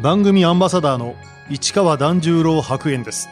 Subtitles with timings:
[0.00, 1.16] 番組アンバサダーの
[1.48, 3.30] 市川團十郎白猿です。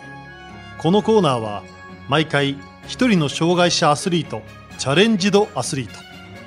[0.79, 1.63] このコーナーは
[2.09, 2.57] 毎回
[2.87, 4.41] 一人の障害者アスリート
[4.79, 5.93] チャレンジドアスリート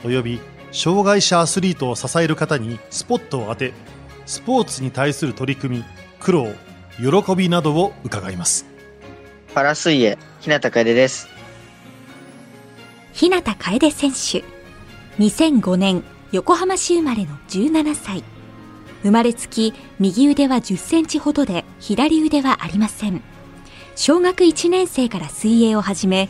[0.03, 0.39] および
[0.71, 3.73] 障害者アスリートを支える方にスポットを当て
[4.25, 5.85] スポーツに対する取り組み
[6.20, 6.47] 苦労
[6.97, 8.65] 喜びなどを伺います。
[9.54, 11.28] パラ水泳日向楓です。
[13.13, 14.44] 日向楓選手。
[15.20, 18.23] 2005年横浜市生まれの17歳
[19.03, 23.21] 生まれつき右腕は10センチほどで左腕はありません。
[23.95, 26.29] 小学1年生から水泳を始め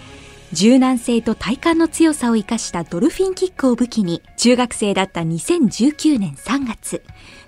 [0.53, 7.03] 柔軟性と体幹の強さを生かしたドルフィンキックを武器に中学生だった2019年3月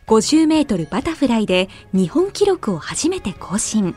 [0.08, 3.96] 50メートルバタフライで日本記録を初めて更新。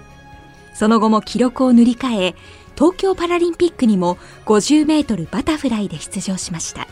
[0.75, 2.35] その後も記録を塗り替え
[2.77, 4.17] 東京パラリンピックにも
[4.47, 6.87] 50メートルバタフライで出場しました。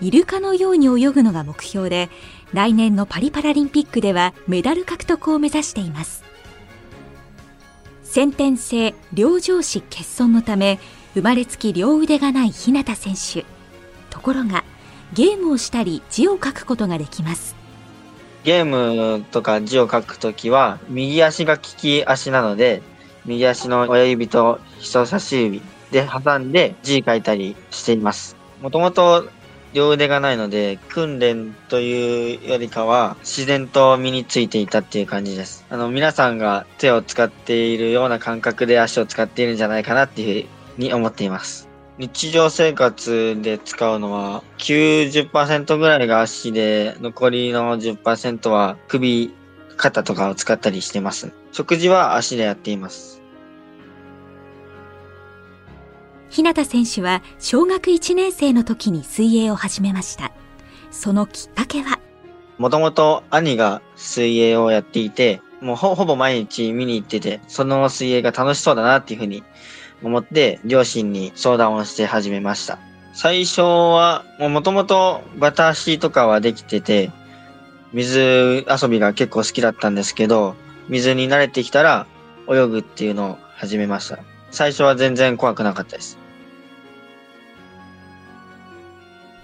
[0.00, 2.08] イルカのように泳ぐのが目標で
[2.52, 6.24] 来年のパリパラリンピックではメダル獲得を目指しています。
[8.02, 10.78] 先天性両上肢欠損のため
[11.14, 13.44] 生まれつき両腕がない日向選手。
[14.10, 14.64] ところが
[15.12, 17.54] ゲームをしたり字を書くことができます。
[18.44, 22.82] ゲームとか字を書くときは右足が利き足なので
[23.26, 28.36] 右足の親指と人差し指で挟んで字書いたりしています。
[28.62, 29.28] もともと
[29.74, 35.66] 両腕がないので、訓練というよりかは、自然と身についていたっていう感じです。
[35.70, 41.68] あの、皆さんが手を使っているような感覚で足を使っているんじゃないかなっていうふうに思っています。
[41.98, 49.34] 日常生活で使うのは90%ぐらいが足で、残りの10%は首、
[49.76, 51.32] 肩とかを使ったりしてます。
[51.52, 53.17] 食事は足でやっています。
[56.30, 60.32] 日向選手は小学1年生の時に水泳を始めました。
[60.90, 61.98] そのきっかけは？
[62.58, 69.42] もともと兄が水泳をやっていて、もうほぼ毎日見に行ってて、その水泳が楽しそうだなっていうふうに
[70.02, 72.78] 思って、両親に相談をして始めました。
[73.14, 77.10] 最初は、もともとバタ足とかはできてて、
[77.92, 80.54] 水遊びが結構好きだったんですけど、
[80.88, 82.06] 水に慣れてきたら
[82.48, 84.18] 泳ぐっていうのを始めました。
[84.50, 86.18] 最初は全然怖くなかったです。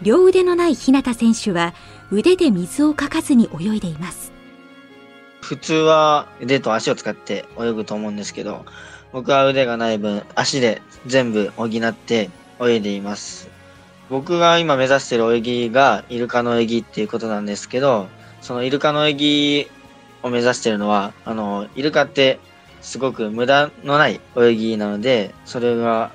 [0.03, 1.73] 両腕のない日向選手は
[2.11, 4.33] 腕で水をかかずに泳いでいます。
[5.41, 8.65] 普通は腕と足を使って泳ぐと思うんですけど、
[9.13, 13.49] 僕は腕がない分足で全部補って泳いでいます。
[14.11, 18.09] 僕が今目指している泳ぎがイルカの泳ぎっていうことなんですけど、
[18.41, 19.71] そのイルカの泳ぎ
[20.23, 22.39] を目指しているのは、あの、イルカって
[22.85, 26.13] すごく無駄のない泳ぎなので、それが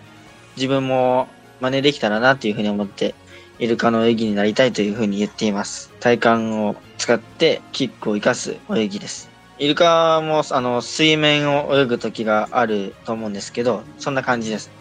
[0.56, 1.28] 自分も
[1.60, 3.16] 真似できたらなっていうふうに思って、
[3.58, 5.92] イルカの泳ぎになりたいというふうに言っています。
[6.00, 9.30] 体幹を使ってキックを活かす泳ぎです。
[9.58, 14.72] イルカもあの水面を泳ぐ時があると思うんですけど、そんな感じです。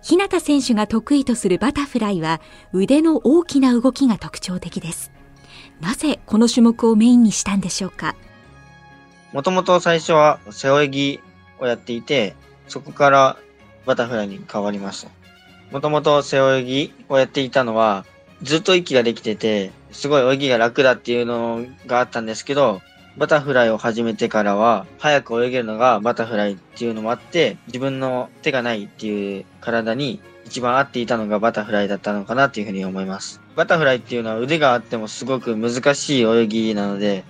[0.00, 2.40] 日向選手が得意とするバタフライは
[2.72, 5.10] 腕の大きな動きが特徴的です。
[5.80, 8.14] なぜこの種目をメインにしたんでしょうか？
[9.34, 11.20] もともと最初は背泳ぎ
[11.58, 12.36] をやっていて、
[12.68, 13.36] そこから
[13.84, 15.10] バタフライに変わりました。
[15.72, 18.06] もともと背泳ぎをやっていたのは、
[18.42, 22.80] ずっと息ができてて、すごい泳ぎが楽だっていうのがあったんですけど、
[23.16, 33.40] バタフライを始めてからは、早く泳げるのがバタフライっていうのもあって、自分の手がないっていう体に一番合っていたのがバタフライだったのかなっていうふうに思います。
[33.56, 37.24] バタフライっていうのは腕があってもすごく難しい泳ぎなので、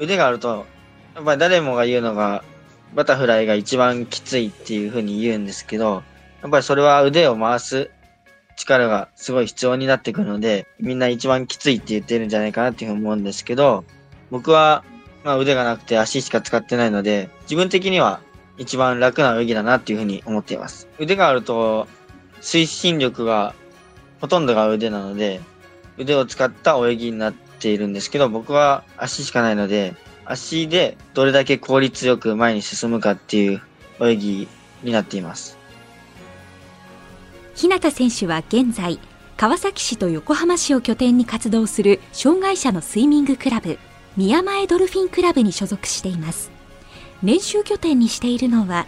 [0.00, 0.64] 腕があると
[1.14, 2.42] やっぱり誰もが言うのが、
[2.94, 6.02] バタフライが一番きついっていうふうに言うんですけど、
[6.42, 7.90] やっぱりそれは腕を回す
[8.56, 13.84] 力がすごい必要になってくるので、みんな一番きついって言ってるんじゃないかなっていうふうに思うんですけど、
[14.30, 14.84] 僕は、
[15.24, 18.20] まあ腕がなくて足しか使ってないので、自分的には
[18.58, 20.88] 一番楽な泳ぎだなっていうふうに思っています。
[20.98, 21.86] 腕があると、
[22.40, 23.54] 推進力が
[24.20, 25.40] ほとんどが腕なので、
[25.96, 29.94] 腕を使った泳ぎになっているんですけど、僕は足しかないので、
[30.26, 33.62] 足でどれだけ効率よく前に進むかっていう
[34.00, 34.48] 泳ぎ
[34.82, 35.58] になっています。
[37.54, 38.98] 日向選手は現在
[39.36, 43.78] 川崎市と横浜市を拠点に活動する障害者のスイミングクラブ
[44.16, 46.50] 宮前ドルフィンクラブに所属しています。
[47.22, 48.86] 練習拠点にしているのは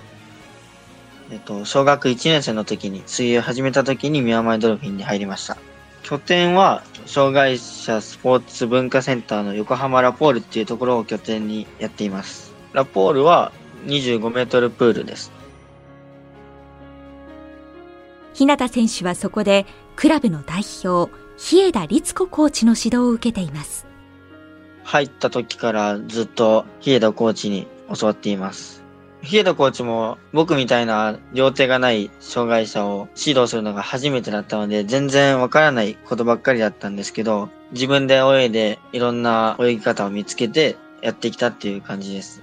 [1.31, 5.57] えっと、小学1年生の時に水泳を始めた時に宮前ドルフィンに入りました。
[6.03, 12.53] 拠点は障害者スポーツ文化センターの横浜ラポールっていうところを拠点にやっています。
[12.73, 13.53] ラポールは
[13.87, 15.31] 25メートルプールです。
[18.35, 23.87] 日向選手はそこでクラブの代表、日枝律子コーチの指導を受けています。
[24.83, 27.67] 入った時からずっと日枝コーチに
[27.99, 28.86] 教わっています。
[29.27, 42.43] 日枝コーチも僕みたいな両手がない障害者を指導するのが初めてだったので全然わからないことばっかりだったんですけど自分で泳いでいろんな泳ぎ方を見つけてやってきたっていう感じです。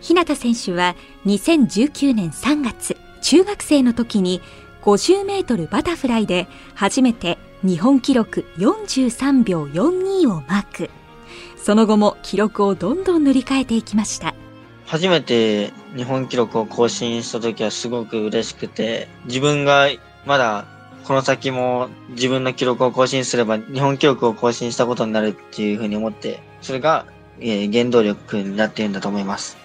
[0.00, 0.94] 日向選手は
[1.24, 4.40] 2019年3月、中学生の時に
[4.82, 10.90] 50メートルバタフライで初めて日本記録43秒42をマーク。
[11.66, 14.36] その後も記録をどんどん塗り替えていきました。
[14.86, 19.88] 初めて日本記録を更新した時はすごく嬉しくて、自分が
[20.26, 20.64] まだ
[21.02, 27.04] この先も自分の記録を更新すれば日本記録を更新したことになるっていうふうに思って、それが、
[27.40, 29.56] えー原動力になっているんだと思います。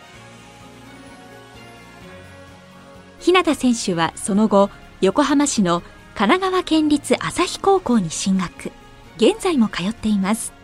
[3.19, 4.71] 日向選手はその後、
[5.01, 5.81] 横浜市の
[6.15, 8.71] 神奈川県立朝日高校に進学。
[9.17, 10.60] 現在も通っています。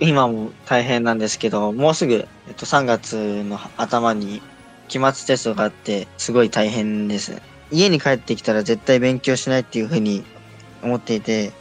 [0.00, 4.42] 今も大変なんですけど、もうすぐ、えっと、3月の頭に
[4.88, 7.40] 期末テストがあって、すごい大変です。
[7.70, 10.24] 家に帰ってきたら絶対勉強しないっていうふうに
[10.82, 11.52] 思っていて、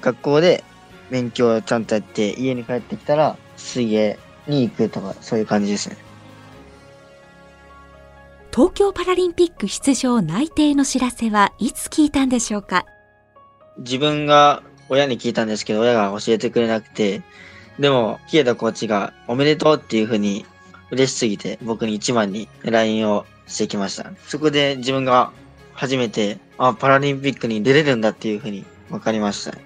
[0.00, 0.62] 学校で
[1.10, 5.96] 勉強をちゃんとやって、家に帰ってきたら水泳に行くとか、そういう感じですね。
[8.52, 12.84] 東京パラリンピック出場内定の知らせはいつ聞いたんでしょうか？
[13.78, 17.22] 自分が親に聞いたんですけど、親が教えてくれなくて、
[17.80, 20.44] でも、日枝コーチがおめでとうっていうふうに
[20.90, 24.12] 嬉しすぎて、僕に一番に LINE をしてきました。
[24.26, 25.32] そこで自分が
[25.72, 29.56] 初めて、あ、パラリンピックに出れるんだっていうふうに分かりました。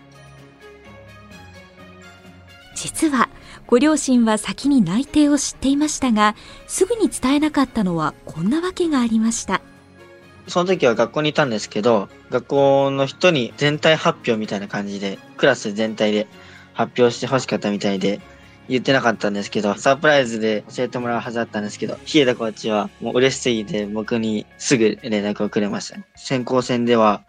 [2.76, 3.28] 実は
[3.66, 6.34] ご両親は先に内定を知っていましたが
[6.66, 9.62] すぐに伝えなかったのはこんなわけがありました
[10.49, 16.26] その時は学校にいたんですけど、学校の人に全体発表みたいな感じで、クラス全体で
[16.75, 18.21] 発表して欲しかったみたいで、
[18.69, 25.99] 言ってなかったんですけど、サプライズで教えてもらうはずだったんですけど、日枝コーチはもう嬉しすぎて僕にすぐ連絡をくれました。
[26.15, 27.25] 選考戦では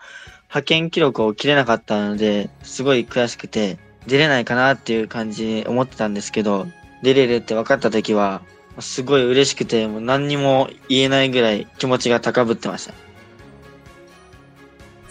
[0.46, 3.78] 派遣記録を切れなかったので、すごい悔しくて、
[4.08, 6.68] 出れないかなっていう感じで思ってたんですけど、
[7.02, 8.42] 出れるって分かった時は、
[8.80, 12.94] すごい嬉しくて、もう何にも言えないぐらい気持ちが高ぶってました。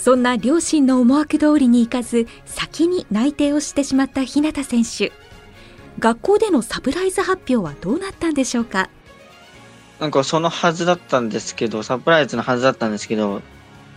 [0.04, 5.12] そんな両親の思惑通りにいかず先に内定をしてしまった日向選手
[5.98, 8.90] 学校でのサプライズ発表はどうなったんでしょうか？
[10.00, 13.40] なんかそのはずだったんですけど、サプライズのはずだったんですけど、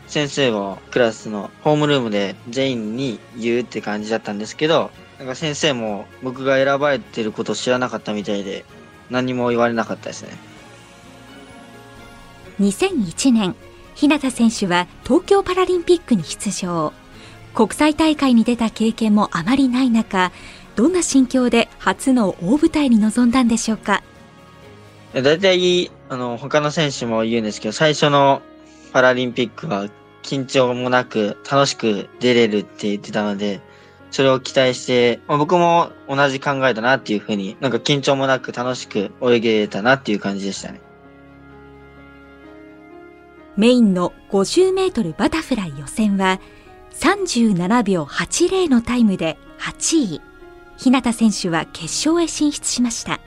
[0.07, 8.63] 先生がクラスのホームルームで全員に言うって感じだったんですけど、なんか先生も僕が選ばれてることを知らなかったみたいで、
[9.09, 10.29] 何も言われなかったですね。
[12.61, 13.55] 2001年
[13.97, 16.93] 日向選手は東京パラリンピックに出場
[17.55, 20.31] 国際大会に出た経験もあまりない中
[20.75, 24.03] どんな心境で初の大舞台に臨んだんでしょうか？
[25.13, 28.43] 大体、あの、他の選手も言うんですけど、最初の
[28.93, 29.89] パラリンピックは
[30.21, 33.59] 緊張もなく楽しく出れるって言ってたので、
[34.11, 40.79] それを期待して、まあ僕も同じ考えだなっていうふうに、なんか緊張もなく楽しく泳げたなっていう感じでしたね。
[43.57, 46.39] メインの50メートルバタフライ予選は
[46.93, 50.21] 37秒80のタイムで8位。
[50.77, 53.19] 日向選手は決勝へ進出しました。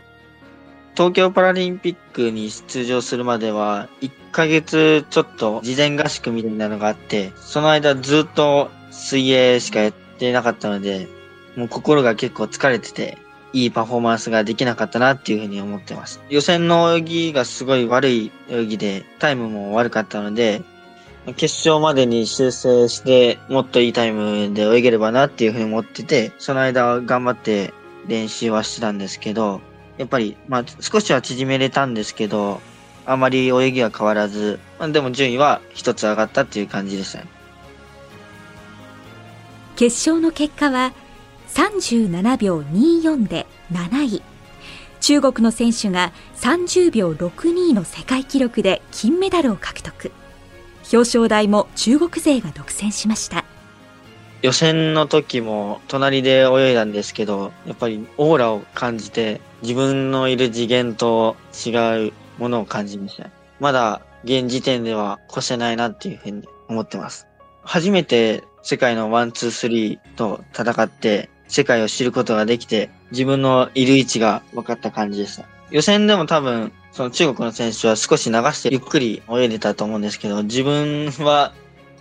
[0.95, 11.09] 東京パラリンピックに出場するまでは、1ヶ月ちょっと事前合宿みたいなのがあって、その間ずっと水泳しかやってなかったので、
[11.57, 13.19] もう心が結構疲れてて、
[13.53, 16.21] いいパフォーマンスができなかったなっていうふうに思ってます。
[16.29, 20.63] 予選の泳ぎがすごい悪い泳ぎで、タイムも悪かったので、
[21.37, 27.75] 決勝までに修正して、もっといいタイムで泳げればなっていうふうに思ってて、その間頑張って
[28.07, 29.61] 練習はしてたんですけど、
[29.99, 32.61] やっぱり、まあ、少しは縮めれたんですけど、
[33.05, 37.27] あまり泳ぎは変わらず、まあ、でも順位は一つ上がったっていう感じでしたね。
[39.77, 40.93] 決勝の結果は
[41.55, 44.23] 37秒24で7位。
[45.01, 50.13] 中国の選手が30秒62の世界記録で金メダルを獲得。
[50.93, 53.45] 表彰台も中国勢が独占しました。
[54.43, 61.71] 予選の時も隣で泳いだんですけど、やっぱりオーラを感じて、自分のいる次元と違
[62.09, 63.31] うものを感じました。
[63.59, 67.27] まだ現時点では越せないなっていうふうに思ってます。
[67.63, 75.45] 初めて世界のワン、ツー、スリーと戦って、世界を知ることができて、自分のいる位置が分かった感じでした。
[75.71, 81.53] 予選でも多分、その中国の選手は少し流してゆっくり泳いでたと思うんですけど、自分は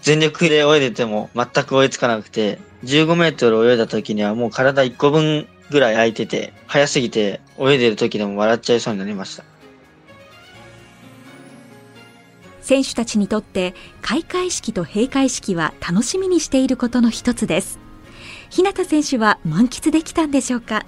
[0.02, 9.44] 全力で泳いでても全く追いつかなくて、15メートル泳いだ時にはもう体1個分ぐらい空いてて、早すぎて泳いでる時でも笑っちゃいそうになりました。
[12.62, 17.80] 選手たちにとって開会式と閉会式は楽しみにしていることの一つです
[18.50, 20.86] 日向選手は満喫できたんでしょうか？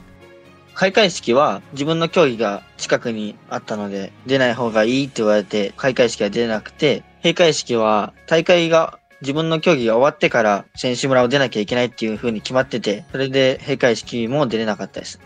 [0.74, 15.20] 開会式は自分の競技が近くにあったので出ない方がいいって言われて開会式は出なくて閉会式は大会が自分の競技が終わってから選手村を出なきゃいけないっていう風に決まってて、それで閉会式も出れなかったです。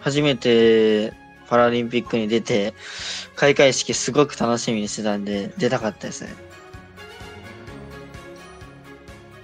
[0.00, 1.14] 初めて
[1.48, 2.74] パラリンピックに出て、
[3.36, 6.34] 開会式すごく楽しみにしてたんで、出たかったですね。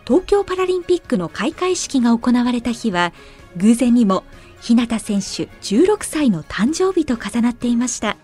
[0.06, 3.12] 東京パラリンピックの開会式が行われた日は、
[3.56, 4.24] 偶然にも
[4.60, 8.16] 日向選手16歳の誕生日と重なっていました。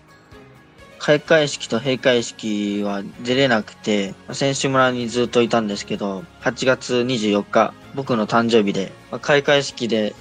[0.99, 10.13] 開会式と閉会式は出れなくて、選手村にずっといたんですけど、8月24日、僕の誕生日で、開会式で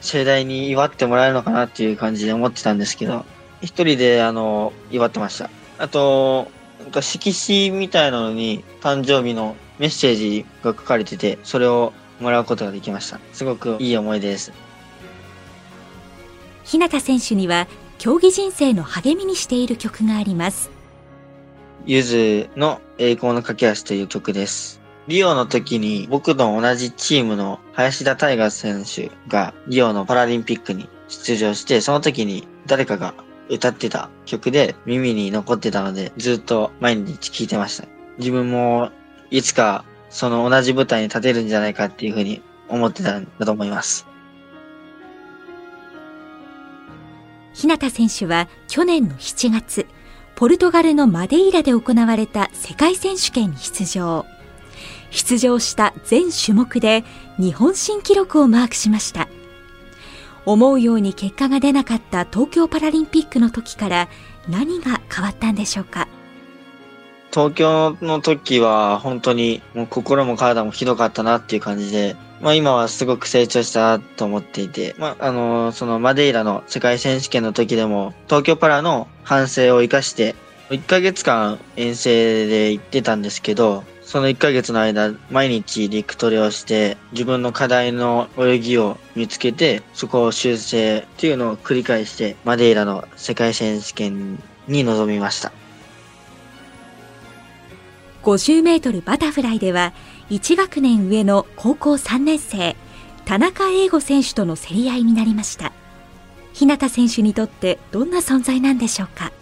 [0.00, 3.24] 盛大に祝ってもらえるのかなっていう感じで思ってたんですけど、
[3.60, 5.50] 一人であの、祝ってました。
[5.78, 13.20] あと、なんか色紙みたいなのに誕生日のメッセージが書かれてて、それをもらうことができました。
[13.32, 14.52] すごくいい思い出です。
[16.64, 17.66] 日向選手には
[17.98, 20.70] 競技人生の励みにしている曲があります。
[21.86, 24.80] ゆずの栄光の架け橋という曲です。
[25.06, 33.14] リオの時に僕と同じチームの林田大河選手がリオのパラリンピックに出場して、その時に誰かが
[33.48, 37.88] 歌ってた曲で耳に残ってたので、ずっと毎日聴いてました。
[38.18, 38.90] 自分も
[39.30, 44.06] いつかその同じ舞台に立てるんじゃないかっていうふうに思ってたんだと思います。
[47.54, 49.86] 日向選手は去年の7月、
[50.36, 54.26] ポルトガルのマデイラで行われた世界選手権に出場。
[55.10, 57.02] 出場した全種目で
[57.38, 59.27] 日本新記録をマークしました。
[60.52, 64.08] 思うように結果が出なかった東京パラリンピックの時から
[64.48, 66.08] 何が変わったんでしょうか？
[67.30, 80.34] 東京の時は本当にもう心も体もひどかったなっていう感じで、まあ今はすごく成長したと思っていて、まああの、そのマデイラの世界選手権の時でも東京パラの反省を生かして
[80.70, 95.52] 1ヶ月間遠征で行ってたんですけど、その1ヶ月の間、毎日陸トレをして、自分の課題の泳ぎを見つけて、そこを修正っていうのを繰り返して、マデイラの世界選手権に臨みました。
[98.22, 99.92] 50メートルバタフライでは、
[100.30, 102.76] 1学年上の高校3年生、
[103.26, 105.70] 田中英吾選手との競り合いになりました。
[106.54, 109.32] 日向選手にとってどんな存在なんでしょうか？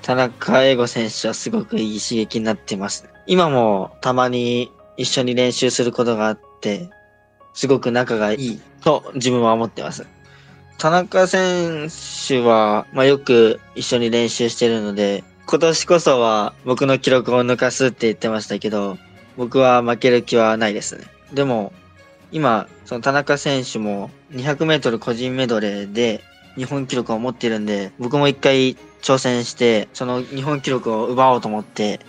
[0.00, 3.10] 田中英吾選手はすごくいい刺激になってます。
[3.26, 6.90] 今もたまに一緒に練習することがあって、
[7.54, 10.06] すごく仲がいいと自分は思ってます。
[10.78, 11.88] 田中選
[12.28, 18.98] 手は、まあ、よく一緒に練習してるので、今年こそは僕の記録を抜かすって言ってましたけど、
[19.36, 21.04] 僕は負ける気はないですね。
[21.32, 21.72] でも、
[22.32, 26.22] 今、その田中選手も200メートル個人メドレーで
[26.56, 32.00] 日本記録を持ってるんで、僕も一回挑戦して、その日本記録を奪おうと思って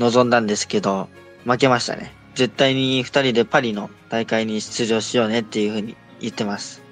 [0.00, 1.10] 臨んだんですけど、
[1.44, 2.12] 負けましたね。
[2.34, 6.82] 絶対に二人でパリの大会に出場しようねっていうふうに言ってます。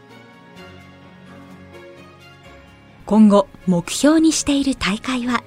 [3.06, 5.42] 今後、目標にしている大会は？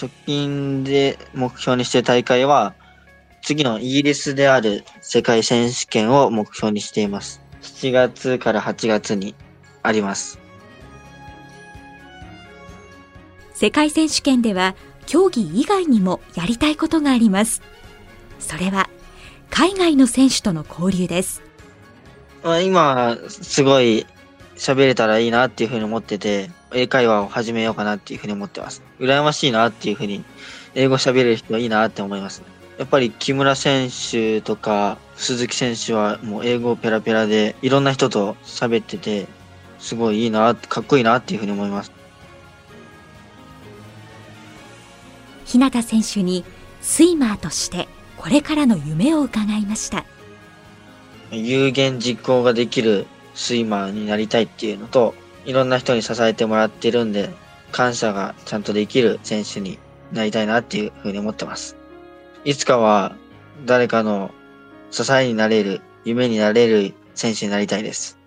[0.00, 2.74] 直近で目標にしている大会は、
[3.42, 7.42] 次のイギリスである世界選手権を目標にしています。
[7.62, 9.34] 7月から8月に
[9.82, 10.38] あります。
[13.52, 17.62] 世界選手権では競技以外にもやりたいことがあります。
[18.38, 18.88] それは
[19.50, 21.42] 海外の選手との交流です。
[22.64, 24.06] 今、すごい
[24.56, 28.82] 喋れたらいいなっていうふうに思ってて、英会話を始めようかなっていうふうに思ってます。
[29.00, 30.24] 羨ましいなっていうふうに、
[30.74, 32.42] 英語喋れる人はいいなって思います。
[32.78, 39.26] やっぱり木村選手とか鈴木選手はもう英語ペラペラでいろんな人と喋ってて、
[39.78, 41.92] すごいいいな、かっこいいなっていうふうに思います。
[45.46, 46.44] 日向選手に
[46.82, 50.04] スイマーとしてこれからの夢を伺いました。
[51.30, 57.30] 有言実行ができるスイマーになりたいっていうのといろんな人に支えてもらってるんで
[57.72, 59.78] 感謝がちゃんとできる選手に
[60.12, 61.76] なりたいなっていうふうに思ってます。
[62.44, 63.16] いつかは
[63.64, 64.30] 誰かの
[64.90, 68.18] 支えになれる夢になれる選手になりたいです。